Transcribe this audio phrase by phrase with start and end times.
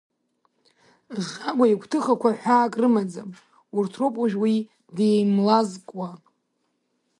[1.23, 3.29] Жагәа игәҭыхақәа ҳәаак рымаӡам,
[3.77, 4.55] урҭ роуп уажә уи
[4.95, 6.09] деимлазкуа.